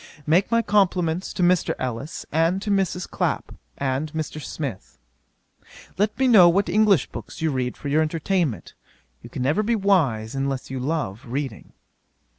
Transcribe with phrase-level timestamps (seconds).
[0.25, 1.75] 'Make my compliments to Mr.
[1.77, 3.07] Ellis, and to Mrs.
[3.07, 4.41] Clapp, and Mr.
[4.43, 4.97] Smith.
[5.95, 8.73] 'Let me know what English books you read for your entertainment.
[9.21, 11.73] You can never be wise unless you love reading.